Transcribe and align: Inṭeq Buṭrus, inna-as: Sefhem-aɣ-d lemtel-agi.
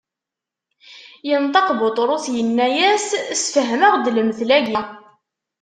Inṭeq 1.33 1.67
Buṭrus, 1.79 2.25
inna-as: 2.41 3.07
Sefhem-aɣ-d 3.43 4.05
lemtel-agi. 4.15 4.81